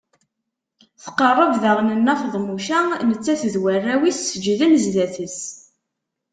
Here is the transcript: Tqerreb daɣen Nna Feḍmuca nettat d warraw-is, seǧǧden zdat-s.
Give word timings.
Tqerreb 1.03 1.53
daɣen 1.63 1.89
Nna 1.99 2.15
Feḍmuca 2.21 2.79
nettat 3.07 3.41
d 3.53 3.55
warraw-is, 3.61 4.17
seǧǧden 4.23 4.73
zdat-s. 4.83 5.39